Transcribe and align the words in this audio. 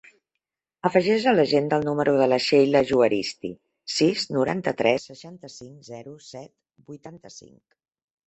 Afegeix 0.89 1.25
a 1.31 1.33
l'agenda 1.39 1.77
el 1.81 1.83
número 1.87 2.13
de 2.21 2.27
la 2.31 2.39
Sheila 2.45 2.81
Juaristi: 2.91 3.51
sis, 3.97 4.25
noranta-tres, 4.37 5.05
seixanta-cinc, 5.11 5.75
zero, 5.93 6.15
set, 6.31 6.53
vuitanta-cinc. 6.91 7.61